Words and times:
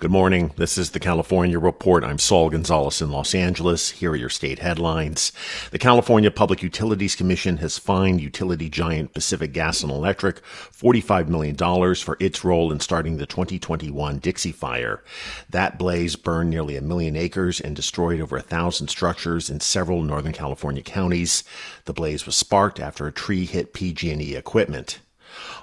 Good 0.00 0.10
morning. 0.10 0.52
This 0.56 0.78
is 0.78 0.92
the 0.92 0.98
California 0.98 1.58
Report. 1.58 2.04
I'm 2.04 2.18
Saul 2.18 2.48
Gonzalez 2.48 3.02
in 3.02 3.10
Los 3.10 3.34
Angeles. 3.34 3.90
Here 3.90 4.12
are 4.12 4.16
your 4.16 4.30
state 4.30 4.60
headlines. 4.60 5.30
The 5.72 5.78
California 5.78 6.30
Public 6.30 6.62
Utilities 6.62 7.14
Commission 7.14 7.58
has 7.58 7.76
fined 7.76 8.22
utility 8.22 8.70
giant 8.70 9.12
Pacific 9.12 9.52
Gas 9.52 9.82
and 9.82 9.92
Electric 9.92 10.42
$45 10.42 11.28
million 11.28 11.54
for 11.96 12.16
its 12.18 12.42
role 12.42 12.72
in 12.72 12.80
starting 12.80 13.18
the 13.18 13.26
2021 13.26 14.20
Dixie 14.20 14.52
Fire. 14.52 15.04
That 15.50 15.78
blaze 15.78 16.16
burned 16.16 16.48
nearly 16.48 16.78
a 16.78 16.80
million 16.80 17.14
acres 17.14 17.60
and 17.60 17.76
destroyed 17.76 18.22
over 18.22 18.38
a 18.38 18.40
thousand 18.40 18.88
structures 18.88 19.50
in 19.50 19.60
several 19.60 20.00
Northern 20.00 20.32
California 20.32 20.82
counties. 20.82 21.44
The 21.84 21.92
blaze 21.92 22.24
was 22.24 22.36
sparked 22.36 22.80
after 22.80 23.06
a 23.06 23.12
tree 23.12 23.44
hit 23.44 23.74
PG&E 23.74 24.34
equipment. 24.34 25.00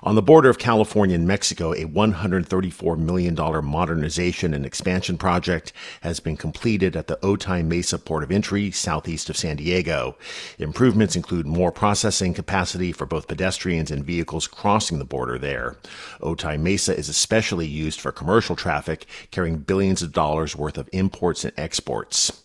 On 0.03 0.15
the 0.15 0.21
border 0.21 0.49
of 0.49 0.57
California 0.57 1.15
and 1.15 1.27
Mexico, 1.27 1.73
a 1.73 1.85
$134 1.85 2.97
million 2.97 3.35
modernization 3.65 4.53
and 4.53 4.65
expansion 4.65 5.17
project 5.17 5.73
has 6.01 6.19
been 6.19 6.37
completed 6.37 6.95
at 6.95 7.07
the 7.07 7.17
Otay 7.17 7.65
Mesa 7.65 7.97
port 7.97 8.23
of 8.23 8.31
entry 8.31 8.71
southeast 8.71 9.29
of 9.29 9.37
San 9.37 9.57
Diego. 9.57 10.15
Improvements 10.59 11.15
include 11.15 11.45
more 11.45 11.71
processing 11.71 12.33
capacity 12.33 12.91
for 12.91 13.05
both 13.05 13.27
pedestrians 13.27 13.91
and 13.91 14.05
vehicles 14.05 14.47
crossing 14.47 14.99
the 14.99 15.05
border 15.05 15.37
there. 15.37 15.77
Otay 16.21 16.59
Mesa 16.59 16.97
is 16.97 17.09
especially 17.09 17.67
used 17.67 17.99
for 17.99 18.11
commercial 18.11 18.55
traffic, 18.55 19.05
carrying 19.31 19.57
billions 19.57 20.01
of 20.01 20.11
dollars 20.11 20.55
worth 20.55 20.77
of 20.77 20.89
imports 20.93 21.43
and 21.43 21.53
exports. 21.57 22.43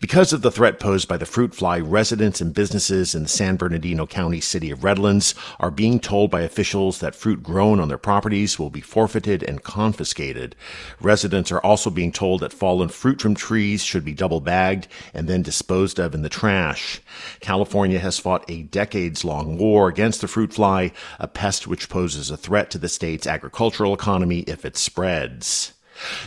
Because 0.00 0.32
of 0.32 0.42
the 0.42 0.50
threat 0.50 0.80
posed 0.80 1.08
by 1.08 1.16
the 1.16 1.26
fruit 1.26 1.54
fly, 1.54 1.78
residents 1.78 2.40
and 2.40 2.52
businesses 2.52 3.14
in 3.14 3.22
the 3.22 3.28
San 3.28 3.56
Bernardino 3.56 4.06
County 4.06 4.40
city 4.40 4.70
of 4.70 4.84
Redlands 4.84 5.34
are 5.60 5.70
being 5.70 6.00
told 6.00 6.30
by 6.30 6.40
officials 6.42 6.98
that 6.98 7.14
fruit 7.14 7.42
grown 7.42 7.80
on 7.80 7.88
their 7.88 7.98
properties 7.98 8.58
will 8.58 8.70
be 8.70 8.80
forfeited 8.80 9.42
and 9.42 9.62
confiscated. 9.62 10.56
Residents 11.00 11.52
are 11.52 11.60
also 11.60 11.90
being 11.90 12.12
told 12.12 12.40
that 12.40 12.52
fallen 12.52 12.88
fruit 12.88 13.22
from 13.22 13.34
trees 13.34 13.82
should 13.84 14.04
be 14.04 14.14
double 14.14 14.40
bagged 14.40 14.88
and 15.12 15.28
then 15.28 15.42
disposed 15.42 15.98
of 15.98 16.14
in 16.14 16.22
the 16.22 16.28
trash. 16.28 17.00
California 17.40 17.98
has 17.98 18.18
fought 18.18 18.44
a 18.48 18.62
decades 18.64 19.24
long 19.24 19.56
war 19.56 19.88
against 19.88 20.20
the 20.20 20.28
fruit 20.28 20.52
fly, 20.52 20.92
a 21.18 21.28
pest 21.28 21.66
which 21.66 21.88
poses 21.88 22.30
a 22.30 22.36
threat 22.36 22.70
to 22.70 22.78
the 22.78 22.88
state's 22.88 23.26
agricultural 23.26 23.94
economy 23.94 24.40
if 24.40 24.64
it 24.64 24.76
spreads. 24.76 25.72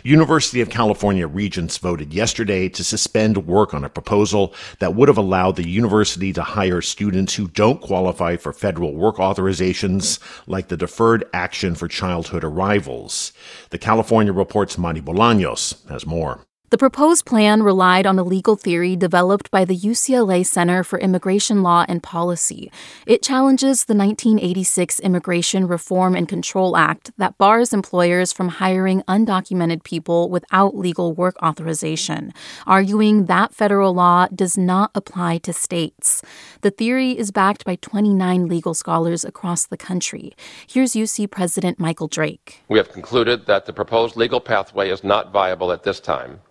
University 0.03 0.61
of 0.61 0.69
California 0.69 1.27
regents 1.27 1.77
voted 1.77 2.13
yesterday 2.13 2.69
to 2.69 2.83
suspend 2.83 3.45
work 3.45 3.73
on 3.73 3.83
a 3.83 3.89
proposal 3.89 4.53
that 4.79 4.95
would 4.95 5.07
have 5.07 5.17
allowed 5.17 5.55
the 5.55 5.67
university 5.67 6.33
to 6.33 6.43
hire 6.43 6.81
students 6.81 7.35
who 7.35 7.47
don't 7.47 7.81
qualify 7.81 8.37
for 8.37 8.53
federal 8.53 8.95
work 8.95 9.17
authorizations, 9.17 10.19
like 10.47 10.67
the 10.67 10.77
Deferred 10.77 11.25
Action 11.33 11.75
for 11.75 11.87
Childhood 11.87 12.43
Arrivals. 12.43 13.33
The 13.69 13.77
California 13.77 14.33
Report's 14.33 14.77
Madi 14.77 15.01
Bolaños 15.01 15.87
has 15.89 16.05
more. 16.05 16.45
The 16.69 16.77
proposed 16.77 17.25
plan 17.25 17.63
relied 17.63 18.05
on 18.05 18.19
a 18.19 18.25
legal 18.25 18.57
theory 18.57 18.97
developed 18.97 19.49
by 19.51 19.63
the 19.63 19.77
UCLA 19.77 20.45
Center 20.45 20.83
for 20.83 20.99
Immigration 20.99 21.63
Law 21.63 21.85
and 21.87 22.03
Policy. 22.03 22.69
It 23.05 23.21
challenges 23.21 23.85
the 23.85 23.95
1986 23.95 24.99
Immigration 24.99 25.65
Reform 25.65 26.13
and 26.13 26.27
Control 26.27 26.75
Act 26.75 27.11
that 27.17 27.37
bars 27.37 27.71
employers 27.71 28.33
from 28.33 28.49
hiring 28.49 29.01
undocumented 29.03 29.83
people 29.83 30.29
without 30.29 30.75
legal 30.75 31.13
work 31.13 31.41
authorization, 31.41 32.33
arguing 32.65 33.27
that 33.27 33.53
federal 33.53 33.93
law 33.93 34.27
does 34.35 34.57
not 34.57 34.91
apply 34.93 35.37
to 35.37 35.53
states. 35.53 36.21
The 36.63 36.71
theory 36.71 37.17
is 37.17 37.31
backed 37.31 37.63
by 37.63 37.77
29 37.77 38.49
legal 38.49 38.73
scholars 38.73 39.23
across 39.23 39.65
the 39.65 39.77
country. 39.77 40.33
Here's 40.67 40.95
UC 40.95 41.31
President 41.31 41.79
Michael 41.79 42.09
Drake. 42.09 42.61
We 42.67 42.77
have 42.77 42.91
concluded 42.91 43.45
that 43.45 43.67
the 43.67 43.71
proposed 43.71 44.17
legal 44.17 44.41
pathway 44.41 44.89
is 44.89 45.01
not 45.01 45.31
viable 45.31 45.71
at 45.71 45.83
this 45.83 46.01
time 46.01 46.41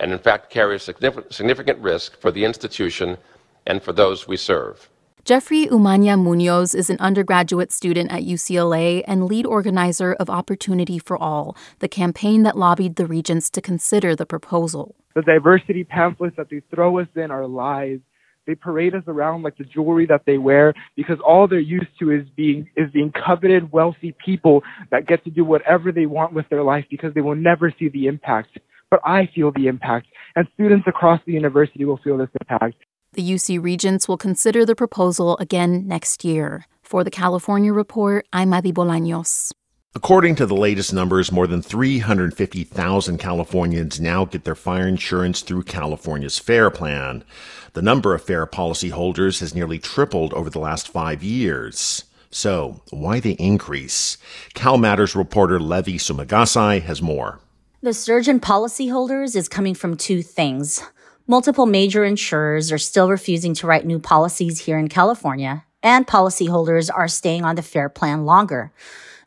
and 0.00 0.12
in 0.12 0.18
fact 0.18 0.50
carries 0.50 0.82
significant 0.82 1.78
risk 1.78 2.18
for 2.20 2.32
the 2.32 2.44
institution 2.44 3.18
and 3.66 3.82
for 3.82 3.92
those 3.92 4.26
we 4.26 4.36
serve. 4.36 4.88
Jeffrey 5.24 5.66
Umaña 5.66 6.18
Munoz 6.18 6.74
is 6.74 6.88
an 6.88 6.96
undergraduate 6.98 7.70
student 7.70 8.10
at 8.10 8.22
UCLA 8.22 9.04
and 9.06 9.26
lead 9.26 9.44
organizer 9.44 10.14
of 10.14 10.30
Opportunity 10.30 10.98
for 10.98 11.16
All, 11.18 11.54
the 11.78 11.88
campaign 11.88 12.42
that 12.44 12.56
lobbied 12.56 12.96
the 12.96 13.06
regents 13.06 13.50
to 13.50 13.60
consider 13.60 14.16
the 14.16 14.24
proposal. 14.24 14.94
The 15.14 15.22
diversity 15.22 15.84
pamphlets 15.84 16.36
that 16.36 16.48
they 16.50 16.62
throw 16.74 16.98
us 17.00 17.08
in 17.14 17.30
our 17.30 17.46
lives, 17.46 18.00
they 18.46 18.54
parade 18.54 18.94
us 18.94 19.02
around 19.06 19.42
like 19.42 19.58
the 19.58 19.64
jewelry 19.64 20.06
that 20.06 20.22
they 20.24 20.38
wear 20.38 20.72
because 20.96 21.18
all 21.24 21.46
they're 21.46 21.60
used 21.60 21.98
to 21.98 22.10
is 22.10 22.26
being 22.34 22.68
is 22.74 22.90
being 22.90 23.12
coveted 23.12 23.70
wealthy 23.70 24.14
people 24.24 24.62
that 24.90 25.06
get 25.06 25.22
to 25.24 25.30
do 25.30 25.44
whatever 25.44 25.92
they 25.92 26.06
want 26.06 26.32
with 26.32 26.48
their 26.48 26.62
life 26.62 26.86
because 26.90 27.12
they 27.12 27.20
will 27.20 27.36
never 27.36 27.72
see 27.78 27.90
the 27.90 28.06
impact 28.06 28.58
but 28.90 29.00
I 29.04 29.28
feel 29.34 29.52
the 29.52 29.68
impact, 29.68 30.08
and 30.36 30.46
students 30.54 30.86
across 30.86 31.20
the 31.26 31.32
university 31.32 31.84
will 31.84 31.98
feel 31.98 32.18
this 32.18 32.28
impact. 32.40 32.76
The 33.12 33.28
UC 33.28 33.62
Regents 33.62 34.06
will 34.06 34.16
consider 34.16 34.64
the 34.64 34.74
proposal 34.74 35.36
again 35.38 35.86
next 35.86 36.24
year. 36.24 36.66
For 36.82 37.04
the 37.04 37.10
California 37.10 37.72
Report, 37.72 38.26
I'm 38.32 38.50
Madi 38.50 38.72
Bolaños. 38.72 39.52
According 39.92 40.36
to 40.36 40.46
the 40.46 40.54
latest 40.54 40.92
numbers, 40.92 41.32
more 41.32 41.48
than 41.48 41.62
350,000 41.62 43.18
Californians 43.18 44.00
now 44.00 44.24
get 44.24 44.44
their 44.44 44.54
fire 44.54 44.86
insurance 44.86 45.40
through 45.42 45.64
California's 45.64 46.38
FAIR 46.38 46.70
Plan. 46.70 47.24
The 47.72 47.82
number 47.82 48.14
of 48.14 48.22
FAIR 48.22 48.46
policyholders 48.46 49.40
has 49.40 49.52
nearly 49.52 49.80
tripled 49.80 50.32
over 50.34 50.48
the 50.48 50.60
last 50.60 50.88
five 50.88 51.24
years. 51.24 52.04
So, 52.30 52.82
why 52.90 53.18
the 53.18 53.32
increase? 53.32 54.16
CalMatters 54.54 55.16
reporter 55.16 55.58
Levi 55.58 55.96
Sumagaysay 55.96 56.82
has 56.82 57.02
more. 57.02 57.40
The 57.82 57.94
surge 57.94 58.28
in 58.28 58.40
policyholders 58.40 59.34
is 59.34 59.48
coming 59.48 59.74
from 59.74 59.96
two 59.96 60.22
things. 60.22 60.82
Multiple 61.26 61.64
major 61.64 62.04
insurers 62.04 62.70
are 62.70 62.76
still 62.76 63.08
refusing 63.08 63.54
to 63.54 63.66
write 63.66 63.86
new 63.86 63.98
policies 63.98 64.66
here 64.66 64.78
in 64.78 64.88
California, 64.88 65.64
and 65.82 66.06
policyholders 66.06 66.90
are 66.94 67.08
staying 67.08 67.44
on 67.44 67.56
the 67.56 67.62
FAIR 67.62 67.88
plan 67.88 68.24
longer. 68.24 68.72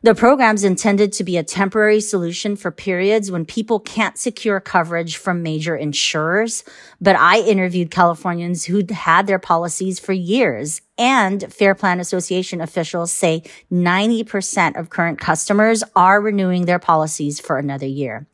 The 0.04 0.14
program's 0.14 0.64
intended 0.64 1.14
to 1.14 1.24
be 1.24 1.38
a 1.38 1.42
temporary 1.42 1.98
solution 2.02 2.56
for 2.56 2.70
periods 2.70 3.30
when 3.30 3.46
people 3.46 3.80
can't 3.80 4.18
secure 4.18 4.60
coverage 4.60 5.16
from 5.16 5.42
major 5.42 5.74
insurers. 5.74 6.62
But 7.00 7.16
I 7.16 7.40
interviewed 7.40 7.90
Californians 7.90 8.66
who'd 8.66 8.90
had 8.90 9.26
their 9.26 9.38
policies 9.38 9.98
for 9.98 10.12
years 10.12 10.82
and 10.98 11.50
Fair 11.50 11.74
Plan 11.74 12.00
Association 12.00 12.60
officials 12.60 13.12
say 13.12 13.44
90% 13.72 14.78
of 14.78 14.90
current 14.90 15.18
customers 15.18 15.82
are 15.96 16.20
renewing 16.20 16.66
their 16.66 16.78
policies 16.78 17.40
for 17.40 17.56
another 17.56 17.86
year. 17.86 18.26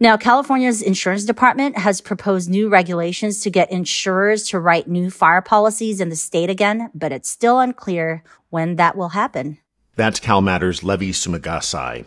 Now, 0.00 0.16
California's 0.16 0.82
insurance 0.82 1.24
department 1.24 1.78
has 1.78 2.00
proposed 2.00 2.50
new 2.50 2.68
regulations 2.68 3.40
to 3.40 3.50
get 3.50 3.70
insurers 3.70 4.48
to 4.48 4.58
write 4.58 4.88
new 4.88 5.10
fire 5.10 5.42
policies 5.42 6.00
in 6.00 6.08
the 6.08 6.16
state 6.16 6.50
again, 6.50 6.90
but 6.94 7.12
it's 7.12 7.28
still 7.28 7.60
unclear 7.60 8.22
when 8.50 8.76
that 8.76 8.96
will 8.96 9.10
happen. 9.10 9.58
That's 9.96 10.18
CalMatters 10.18 10.82
Levi 10.82 11.10
Sumagaysay. 11.10 12.06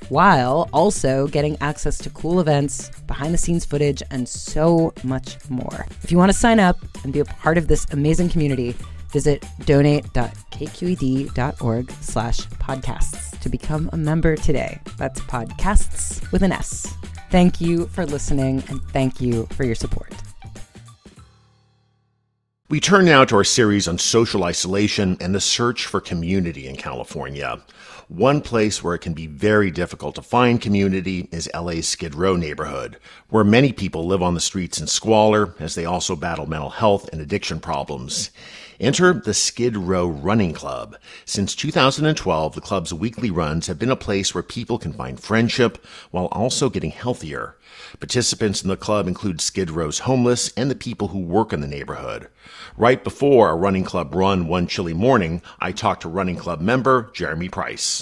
while 0.11 0.69
also 0.73 1.25
getting 1.27 1.55
access 1.61 1.97
to 1.97 2.09
cool 2.09 2.41
events, 2.41 2.91
behind 3.07 3.33
the 3.33 3.37
scenes 3.37 3.63
footage, 3.63 4.03
and 4.11 4.27
so 4.27 4.93
much 5.05 5.37
more. 5.49 5.85
If 6.03 6.11
you 6.11 6.17
want 6.17 6.29
to 6.29 6.37
sign 6.37 6.59
up 6.59 6.75
and 7.05 7.13
be 7.13 7.21
a 7.21 7.25
part 7.25 7.57
of 7.57 7.69
this 7.69 7.87
amazing 7.91 8.27
community, 8.27 8.75
visit 9.13 9.45
donate.kqed.org 9.63 11.91
slash 12.01 12.41
podcasts 12.41 13.39
to 13.39 13.47
become 13.47 13.89
a 13.93 13.97
member 13.97 14.35
today. 14.35 14.81
That's 14.97 15.21
podcasts 15.21 16.29
with 16.33 16.43
an 16.43 16.51
S. 16.51 16.93
Thank 17.29 17.61
you 17.61 17.87
for 17.87 18.05
listening 18.05 18.65
and 18.67 18.83
thank 18.89 19.21
you 19.21 19.47
for 19.51 19.63
your 19.63 19.75
support. 19.75 20.13
We 22.67 22.81
turn 22.81 23.05
now 23.05 23.23
to 23.25 23.35
our 23.35 23.43
series 23.43 23.87
on 23.87 23.97
social 23.97 24.43
isolation 24.45 25.17
and 25.19 25.35
the 25.35 25.41
search 25.41 25.85
for 25.85 25.99
community 25.99 26.67
in 26.67 26.77
California. 26.77 27.61
One 28.11 28.41
place 28.41 28.83
where 28.83 28.93
it 28.93 28.99
can 28.99 29.13
be 29.13 29.25
very 29.25 29.71
difficult 29.71 30.15
to 30.15 30.21
find 30.21 30.59
community 30.59 31.29
is 31.31 31.49
LA's 31.55 31.87
Skid 31.87 32.13
Row 32.13 32.35
neighborhood, 32.35 32.97
where 33.29 33.45
many 33.45 33.71
people 33.71 34.05
live 34.05 34.21
on 34.21 34.33
the 34.33 34.41
streets 34.41 34.81
in 34.81 34.87
squalor 34.87 35.55
as 35.59 35.75
they 35.75 35.85
also 35.85 36.17
battle 36.17 36.45
mental 36.45 36.71
health 36.71 37.07
and 37.13 37.21
addiction 37.21 37.61
problems. 37.61 38.29
Enter 38.81 39.13
the 39.13 39.33
Skid 39.33 39.77
Row 39.77 40.07
Running 40.07 40.51
Club. 40.51 40.97
Since 41.23 41.55
2012, 41.55 42.53
the 42.53 42.59
club's 42.59 42.93
weekly 42.93 43.31
runs 43.31 43.67
have 43.67 43.79
been 43.79 43.91
a 43.91 43.95
place 43.95 44.35
where 44.35 44.43
people 44.43 44.77
can 44.77 44.91
find 44.91 45.17
friendship 45.17 45.77
while 46.09 46.25
also 46.33 46.69
getting 46.69 46.91
healthier. 46.91 47.55
Participants 47.99 48.61
in 48.61 48.69
the 48.69 48.75
club 48.75 49.07
include 49.07 49.39
Skid 49.39 49.69
Row's 49.69 49.99
homeless 49.99 50.51
and 50.57 50.69
the 50.69 50.75
people 50.75 51.09
who 51.09 51.19
work 51.19 51.53
in 51.53 51.61
the 51.61 51.67
neighborhood. 51.67 52.27
Right 52.75 53.03
before 53.03 53.51
a 53.51 53.55
running 53.55 53.83
club 53.85 54.13
run 54.13 54.47
one 54.47 54.67
chilly 54.67 54.93
morning, 54.93 55.41
I 55.59 55.71
talked 55.71 56.01
to 56.01 56.09
running 56.09 56.35
club 56.35 56.59
member 56.59 57.11
Jeremy 57.13 57.49
Price. 57.49 58.00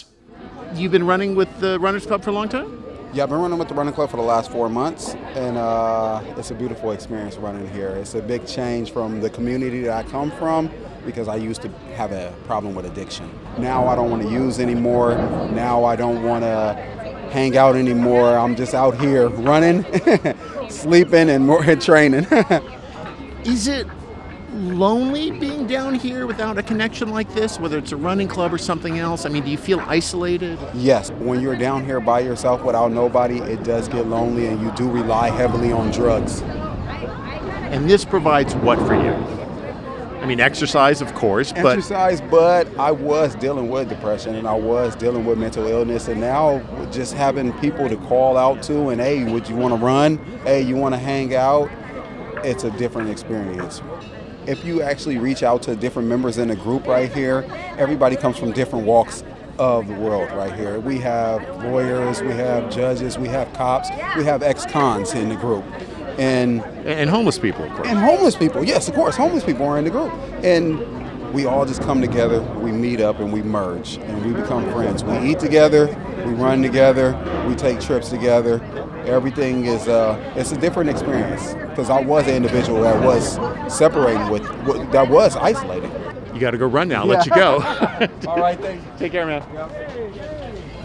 You've 0.75 0.92
been 0.92 1.06
running 1.06 1.36
with 1.36 1.60
the 1.60 1.80
Runners 1.80 2.06
Club 2.06 2.24
for 2.24 2.30
a 2.30 2.33
long 2.33 2.48
time? 2.48 2.83
Yeah, 3.12 3.24
I've 3.24 3.30
been 3.30 3.39
running 3.39 3.57
with 3.57 3.69
the 3.69 3.74
running 3.74 3.94
club 3.94 4.12
for 4.12 4.18
the 4.18 4.24
last 4.24 4.51
four 4.51 4.69
months, 4.69 5.16
and 5.33 5.57
uh, 5.57 6.21
it's 6.38 6.51
a 6.51 6.54
beautiful 6.54 6.92
experience 6.92 7.38
running 7.38 7.68
here. 7.71 7.89
It's 7.89 8.13
a 8.13 8.21
big 8.21 8.45
change 8.45 8.92
from 8.92 9.19
the 9.19 9.31
community 9.31 9.81
that 9.81 10.06
I 10.06 10.07
come 10.07 10.30
from 10.30 10.69
because 11.04 11.27
I 11.27 11.38
used 11.38 11.63
to 11.63 11.69
have 11.95 12.12
a 12.12 12.31
problem 12.45 12.75
with 12.75 12.86
addiction. 12.86 13.27
Now 13.57 13.88
I 13.88 13.95
don't 13.95 14.12
want 14.12 14.21
to 14.21 14.30
use 14.30 14.60
anymore. 14.60 15.16
Now 15.16 15.86
I 15.86 15.95
don't 15.95 16.21
want 16.21 16.44
to 16.44 16.75
hang 17.31 17.57
out 17.57 17.75
anymore. 17.75 18.38
I'm 18.38 18.56
just 18.56 18.75
out 18.75 19.00
here 19.00 19.30
running, 19.30 19.83
sleeping, 20.69 21.31
and 21.31 21.48
more 21.48 21.63
training. 21.77 22.27
Is 23.44 23.68
it 23.68 23.88
lonely 24.54 25.31
being 25.31 25.68
down 25.68 25.96
here 25.96 26.25
without 26.25 26.57
a 26.57 26.63
connection 26.63 27.10
like 27.10 27.34
this, 27.34 27.60
whether 27.60 27.78
it's 27.78 27.92
a 27.92 27.98
running 27.98 28.28
club 28.28 28.54
or 28.54 28.57
something 28.57 29.00
else? 29.00 29.25
I 29.25 29.30
mean, 29.30 29.44
do 29.44 29.51
you 29.51 29.57
feel 29.57 29.80
isolated? 29.81 30.60
Yes, 30.74 31.12
when 31.12 31.42
you're 31.42 31.56
down 31.56 31.86
here 31.86 32.00
by 32.00 32.19
yourself 32.22 32.63
without 32.63 32.92
nobody, 32.92 33.40
it 33.40 33.63
does 33.63 33.88
get 33.88 34.07
lonely 34.07 34.48
and 34.48 34.62
you 34.62 34.72
do 34.72 34.90
rely 34.90 35.30
heavily 35.30 35.72
on 35.72 35.92
drugs. 35.92 36.42
And 37.72 37.90
this 37.90 38.04
provides 38.04 38.56
what 38.56 38.80
for 38.80 38.96
you? 38.96 39.13
I 40.22 40.25
mean, 40.25 40.42
exercise, 40.42 41.01
of 41.01 41.13
course, 41.13 41.54
but 41.54 41.78
exercise. 41.78 42.19
But 42.19 42.68
I 42.78 42.92
was 42.92 43.36
dealing 43.36 43.69
with 43.69 43.88
depression 43.88 44.36
and 44.36 44.48
I 44.48 44.54
was 44.54 44.96
dealing 44.96 45.24
with 45.25 45.38
mental 45.38 45.66
illness, 45.66 46.10
and 46.10 46.19
now 46.19 46.60
just 46.92 47.13
having 47.13 47.54
people 47.60 47.88
to 47.88 47.96
call 47.96 48.36
out 48.36 48.62
to 48.63 48.90
and 48.90 49.00
hey, 49.00 49.31
would 49.31 49.48
you 49.48 49.56
want 49.56 49.74
to 49.74 49.80
run? 49.80 50.18
Hey, 50.44 50.62
you 50.62 50.75
want 50.75 50.94
to 50.94 51.00
hang 51.00 51.36
out? 51.36 51.69
It's 52.44 52.66
a 52.66 52.72
different 52.72 53.10
experience 53.10 53.81
if 54.50 54.66
you 54.66 54.81
actually 54.81 55.19
reach 55.19 55.44
out 55.44 55.62
to 55.62 55.75
different 55.75 56.07
members 56.07 56.40
in 56.40 56.48
the 56.48 56.56
group 56.56 56.88
right 56.88 57.13
here, 57.13 57.46
everybody 57.78 58.16
comes 58.16 58.36
from 58.36 58.51
different 58.51 58.84
walks 58.84 59.24
of 59.60 59.88
the 59.88 59.94
world 59.94 60.31
right 60.31 60.54
here. 60.54 60.80
We 60.80 60.98
have 61.00 61.48
lawyers, 61.63 62.22
we 62.22 62.30
have 62.30 62.72
judges, 62.72 63.19
we 63.19 63.28
have 63.28 63.54
cops, 63.54 63.90
we 64.18 64.24
have 64.25 64.42
ex-cons 64.42 65.13
in 65.13 65.30
the 65.30 65.36
group. 65.36 65.63
And 66.18 66.62
and 66.86 67.10
homeless 67.10 67.38
people, 67.38 67.63
of 67.63 67.72
course. 67.74 67.88
And 67.88 68.00
homeless 68.00 68.36
people, 68.36 68.63
yes, 68.63 68.88
of 68.90 68.96
course, 68.96 69.16
homeless 69.16 69.44
people 69.44 69.68
are 69.68 69.78
in 69.78 69.84
the 69.84 69.92
group. 69.92 70.12
And 70.44 70.80
we 71.31 71.46
all 71.46 71.66
just 71.66 71.84
come 71.84 72.01
together, 72.01 72.42
we 72.60 72.72
meet 72.72 73.01
up 73.01 73.19
and 73.19 73.31
we 73.31 73.44
merge 73.44 73.98
and 73.98 74.25
we 74.25 74.34
become 74.34 74.69
friends. 74.72 75.04
We 75.04 75.19
eat 75.30 75.40
together, 75.40 75.88
we 76.25 76.33
run 76.33 76.62
together, 76.62 77.16
we 77.48 77.56
take 77.56 77.80
trips 77.80 78.10
together. 78.10 78.62
Everything 79.06 79.66
is 79.66 79.88
uh, 79.88 80.33
it's 80.36 80.51
a 80.51 80.57
different 80.57 80.89
experience 80.89 81.54
because 81.54 81.89
I 81.89 82.01
was 82.01 82.27
an 82.27 82.36
individual 82.36 82.81
that 82.81 83.01
was 83.04 83.39
separated 83.74 84.30
with, 84.30 84.44
with 84.66 84.92
that 84.92 85.10
was 85.10 85.36
isolated. 85.36 85.92
You 86.33 86.39
got 86.39 86.51
to 86.51 86.57
go 86.57 86.68
run 86.68 86.88
now. 86.88 87.01
I'll 87.01 87.07
let 87.07 87.25
you 87.25 87.33
go. 87.33 87.56
All 88.27 88.39
right, 88.39 88.60
thanks. 88.60 88.86
Take 89.00 89.12
care, 89.12 89.25
man. 89.25 89.44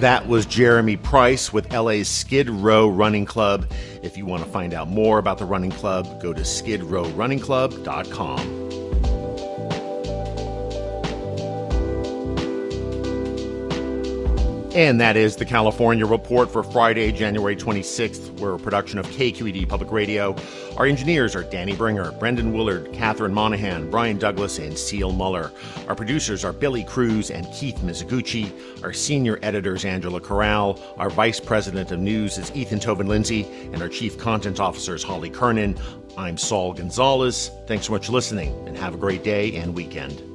That 0.00 0.26
was 0.26 0.46
Jeremy 0.46 0.96
Price 0.96 1.52
with 1.52 1.72
LA's 1.72 2.08
Skid 2.08 2.50
Row 2.50 2.88
Running 2.88 3.24
Club. 3.24 3.70
If 4.02 4.16
you 4.16 4.26
want 4.26 4.44
to 4.44 4.50
find 4.50 4.74
out 4.74 4.88
more 4.88 5.18
about 5.18 5.38
the 5.38 5.44
running 5.44 5.70
club, 5.70 6.20
go 6.20 6.32
to 6.32 6.42
skidrowrunningclub.com. 6.42 8.63
And 14.74 15.00
that 15.00 15.16
is 15.16 15.36
the 15.36 15.44
California 15.44 16.04
Report 16.04 16.50
for 16.50 16.64
Friday, 16.64 17.12
January 17.12 17.54
26th. 17.54 18.40
We're 18.40 18.56
a 18.56 18.58
production 18.58 18.98
of 18.98 19.06
KQED 19.06 19.68
Public 19.68 19.92
Radio. 19.92 20.34
Our 20.76 20.86
engineers 20.86 21.36
are 21.36 21.44
Danny 21.44 21.76
Bringer, 21.76 22.10
Brendan 22.10 22.52
Willard, 22.52 22.92
Catherine 22.92 23.32
Monahan, 23.32 23.88
Brian 23.88 24.18
Douglas, 24.18 24.58
and 24.58 24.76
Seal 24.76 25.12
Muller. 25.12 25.52
Our 25.86 25.94
producers 25.94 26.44
are 26.44 26.52
Billy 26.52 26.82
Cruz 26.82 27.30
and 27.30 27.46
Keith 27.52 27.76
Mizuguchi. 27.84 28.50
Our 28.82 28.92
senior 28.92 29.38
editor 29.42 29.76
is 29.76 29.84
Angela 29.84 30.20
Corral. 30.20 30.80
Our 30.98 31.08
vice 31.08 31.38
president 31.38 31.92
of 31.92 32.00
news 32.00 32.36
is 32.36 32.50
Ethan 32.50 32.80
Toven-Lindsey. 32.80 33.44
And 33.72 33.80
our 33.80 33.88
chief 33.88 34.18
content 34.18 34.58
officer 34.58 34.96
is 34.96 35.04
Holly 35.04 35.30
Kernan. 35.30 35.78
I'm 36.18 36.36
Saul 36.36 36.72
Gonzalez. 36.72 37.52
Thanks 37.68 37.86
so 37.86 37.92
much 37.92 38.06
for 38.06 38.12
listening, 38.12 38.52
and 38.66 38.76
have 38.76 38.94
a 38.94 38.98
great 38.98 39.22
day 39.22 39.54
and 39.54 39.72
weekend. 39.72 40.33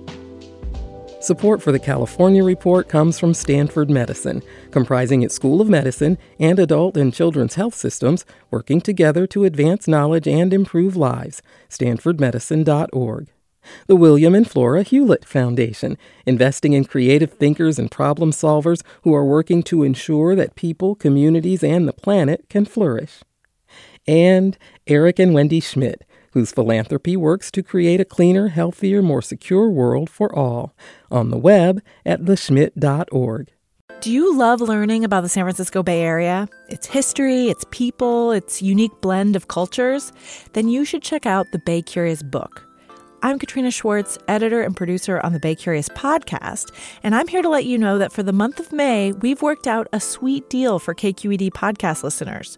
Support 1.21 1.61
for 1.61 1.73
the 1.73 1.79
California 1.79 2.41
Report 2.45 2.87
comes 2.87 3.19
from 3.19 3.33
Stanford 3.33 3.89
Medicine, 3.89 4.41
comprising 4.71 5.21
its 5.21 5.35
School 5.35 5.59
of 5.59 5.67
Medicine 5.67 6.17
and 6.39 6.57
adult 6.57 6.95
and 6.95 7.13
children's 7.13 7.55
health 7.55 7.75
systems 7.75 8.23
working 8.51 8.79
together 8.79 9.27
to 9.27 9.43
advance 9.43 9.85
knowledge 9.85 10.29
and 10.29 10.53
improve 10.53 10.95
lives. 10.95 11.41
StanfordMedicine.org. 11.69 13.27
The 13.87 13.95
William 13.97 14.33
and 14.33 14.49
Flora 14.49 14.81
Hewlett 14.83 15.25
Foundation, 15.25 15.97
investing 16.25 16.71
in 16.71 16.85
creative 16.85 17.33
thinkers 17.33 17.77
and 17.77 17.91
problem 17.91 18.31
solvers 18.31 18.81
who 19.01 19.13
are 19.13 19.25
working 19.25 19.61
to 19.63 19.83
ensure 19.83 20.37
that 20.37 20.55
people, 20.55 20.95
communities, 20.95 21.65
and 21.65 21.85
the 21.85 21.93
planet 21.93 22.45
can 22.47 22.63
flourish. 22.63 23.19
And 24.07 24.57
Eric 24.87 25.19
and 25.19 25.33
Wendy 25.33 25.59
Schmidt, 25.59 26.05
whose 26.31 26.51
philanthropy 26.51 27.17
works 27.17 27.51
to 27.51 27.63
create 27.63 27.99
a 27.99 28.05
cleaner, 28.05 28.49
healthier, 28.49 29.01
more 29.01 29.21
secure 29.21 29.69
world 29.69 30.09
for 30.09 30.33
all, 30.35 30.75
on 31.11 31.29
the 31.29 31.37
web 31.37 31.81
at 32.05 32.21
theschmidt.org. 32.21 33.51
Do 34.01 34.11
you 34.13 34.33
love 34.37 34.61
learning 34.61 35.03
about 35.03 35.23
the 35.23 35.29
San 35.29 35.43
Francisco 35.43 35.83
Bay 35.83 36.01
Area, 36.01 36.47
its 36.69 36.87
history, 36.87 37.47
its 37.47 37.65
people, 37.69 38.31
its 38.31 38.61
unique 38.61 39.01
blend 39.01 39.35
of 39.35 39.49
cultures? 39.49 40.13
Then 40.53 40.69
you 40.69 40.85
should 40.85 41.03
check 41.03 41.25
out 41.25 41.47
the 41.51 41.59
Bay 41.59 41.81
Curious 41.81 42.23
book. 42.23 42.63
I'm 43.21 43.37
Katrina 43.37 43.71
Schwartz, 43.71 44.17
editor 44.29 44.61
and 44.61 44.77
producer 44.77 45.19
on 45.25 45.33
the 45.33 45.39
Bay 45.41 45.53
Curious 45.53 45.89
podcast, 45.89 46.71
and 47.03 47.13
I'm 47.13 47.27
here 47.27 47.41
to 47.41 47.49
let 47.49 47.65
you 47.65 47.77
know 47.77 47.97
that 47.97 48.13
for 48.13 48.23
the 48.23 48.31
month 48.31 48.61
of 48.61 48.71
May, 48.71 49.11
we've 49.11 49.41
worked 49.41 49.67
out 49.67 49.89
a 49.91 49.99
sweet 49.99 50.49
deal 50.49 50.79
for 50.79 50.95
KQED 50.95 51.49
podcast 51.49 52.01
listeners. 52.01 52.57